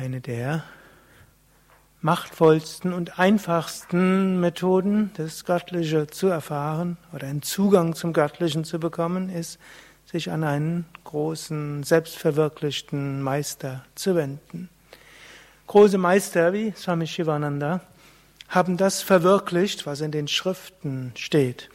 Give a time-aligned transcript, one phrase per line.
[0.00, 0.64] Eine der
[2.00, 9.28] machtvollsten und einfachsten Methoden, das Göttliche zu erfahren oder einen Zugang zum Göttlichen zu bekommen,
[9.28, 9.58] ist,
[10.06, 14.70] sich an einen großen, selbstverwirklichten Meister zu wenden.
[15.66, 17.82] Große Meister wie Swami Shivananda
[18.48, 21.68] haben das verwirklicht, was in den Schriften steht.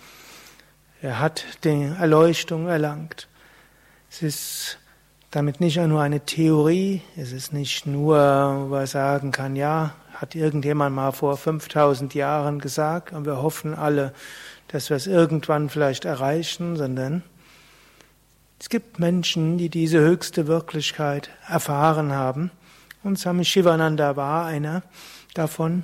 [0.99, 3.27] Er hat die Erleuchtung erlangt.
[4.09, 4.79] Es ist
[5.35, 10.33] damit nicht nur eine Theorie, es ist nicht nur, wo man sagen kann, ja, hat
[10.33, 14.13] irgendjemand mal vor 5000 Jahren gesagt und wir hoffen alle,
[14.69, 17.21] dass wir es irgendwann vielleicht erreichen, sondern
[18.61, 22.49] es gibt Menschen, die diese höchste Wirklichkeit erfahren haben.
[23.03, 24.83] Und Swami Shivananda war einer
[25.33, 25.83] davon.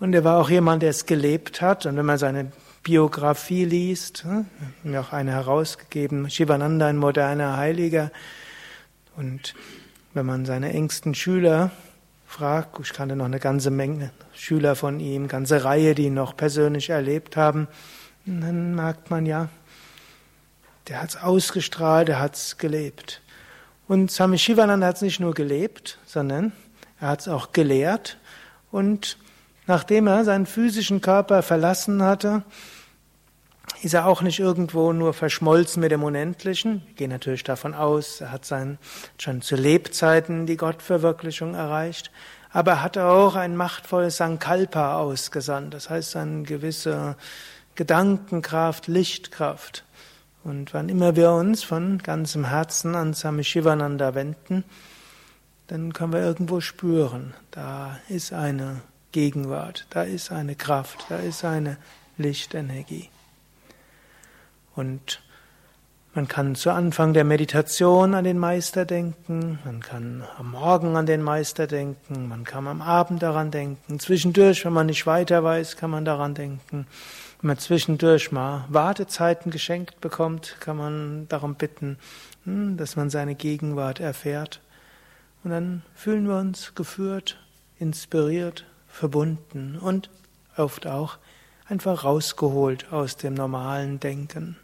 [0.00, 1.86] Und er war auch jemand, der es gelebt hat.
[1.86, 2.50] Und wenn man seine
[2.82, 4.46] Biografie liest, hm,
[4.82, 8.10] mir auch eine herausgegeben, Shivananda, ein moderner Heiliger,
[9.16, 9.54] und
[10.14, 11.70] wenn man seine engsten Schüler
[12.26, 16.36] fragt, ich kannte noch eine ganze Menge Schüler von ihm, ganze Reihe, die ihn noch
[16.36, 17.68] persönlich erlebt haben,
[18.24, 19.48] dann merkt man ja,
[20.88, 23.22] der hat es ausgestrahlt, der hat es gelebt.
[23.86, 26.52] Und Swami Shivananda hat es nicht nur gelebt, sondern
[27.00, 28.18] er hat es auch gelehrt.
[28.70, 29.18] Und
[29.66, 32.42] nachdem er seinen physischen Körper verlassen hatte,
[33.82, 36.82] ist er auch nicht irgendwo nur verschmolzen mit dem Unendlichen.
[36.86, 38.78] Wir gehen natürlich davon aus, er hat sein,
[39.18, 42.10] schon zu Lebzeiten die Gottverwirklichung erreicht,
[42.52, 47.16] aber er hat auch ein machtvolles Sankalpa ausgesandt, das heißt eine gewisse
[47.74, 49.84] Gedankenkraft, Lichtkraft.
[50.42, 54.64] Und wann immer wir uns von ganzem Herzen an Swami Shivananda wenden,
[55.68, 58.80] dann können wir irgendwo spüren, da ist eine
[59.12, 61.76] Gegenwart, da ist eine Kraft, da ist eine
[62.16, 63.08] Lichtenergie.
[64.80, 65.20] Und
[66.14, 71.04] man kann zu Anfang der Meditation an den Meister denken, man kann am Morgen an
[71.04, 74.00] den Meister denken, man kann am Abend daran denken.
[74.00, 76.86] Zwischendurch, wenn man nicht weiter weiß, kann man daran denken.
[77.40, 81.98] Wenn man zwischendurch mal Wartezeiten geschenkt bekommt, kann man darum bitten,
[82.44, 84.62] hm, dass man seine Gegenwart erfährt.
[85.44, 87.38] Und dann fühlen wir uns geführt,
[87.78, 90.08] inspiriert, verbunden und
[90.56, 91.18] oft auch
[91.68, 94.56] einfach rausgeholt aus dem normalen Denken.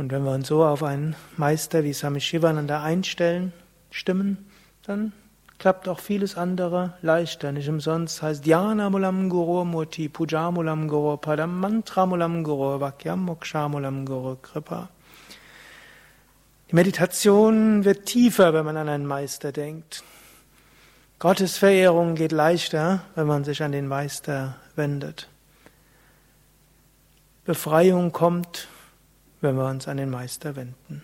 [0.00, 3.52] Und wenn wir uns so auf einen Meister wie Swami Shivananda einstellen,
[3.90, 4.48] stimmen,
[4.86, 5.12] dann
[5.58, 7.52] klappt auch vieles andere leichter.
[7.52, 13.26] Nicht umsonst heißt Dhyana Mulam Guru Murti, Puja Mulam Guru Padam, Mantra Mulam Guru, Vakyam
[13.26, 14.88] Moksha Mulam Guru Kripa.
[16.70, 20.02] Die Meditation wird tiefer, wenn man an einen Meister denkt.
[21.18, 25.28] Gottes Verehrung geht leichter, wenn man sich an den Meister wendet.
[27.44, 28.68] Befreiung kommt,
[29.40, 31.02] wenn wir uns an den Meister wenden.